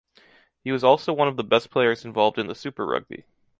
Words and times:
He 0.63 0.71
was 0.71 0.83
also 0.83 1.13
one 1.13 1.27
of 1.27 1.37
the 1.37 1.43
best 1.43 1.69
players 1.69 2.05
involved 2.05 2.39
in 2.39 2.47
the 2.47 2.55
Super 2.55 2.87
Rugby. 2.87 3.23